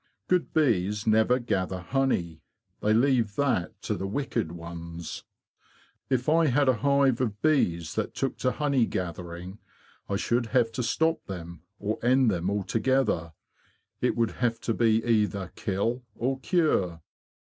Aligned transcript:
Good 0.27 0.51
bees 0.51 1.05
never 1.05 1.37
gather 1.37 1.77
honey: 1.79 2.41
they 2.79 2.91
leave 2.91 3.35
that 3.35 3.79
to 3.83 3.93
the 3.93 4.07
wicked 4.07 4.51
ones. 4.51 5.25
If 6.09 6.27
I 6.27 6.47
had 6.47 6.67
a 6.67 6.77
hive 6.77 7.21
of 7.21 7.39
bees 7.43 7.93
that 7.93 8.15
took 8.15 8.39
to 8.39 8.51
pone 8.53 8.89
Hine, 8.91 9.59
I 10.09 10.15
should 10.15 10.47
have 10.47 10.71
to 10.71 10.81
12 10.81 10.97
THE 10.97 11.05
HONEY 11.05 11.17
THIEVES 11.27 11.27
127 11.27 11.27
stop 11.27 11.27
them, 11.27 11.63
or 11.77 11.99
end 12.03 12.31
them 12.31 12.49
altogether. 12.49 13.33
It 14.01 14.15
would 14.15 14.31
have 14.43 14.59
to 14.61 14.73
be 14.73 15.05
either 15.05 15.51
kill 15.55 16.03
or 16.15 16.39
cure." 16.39 17.01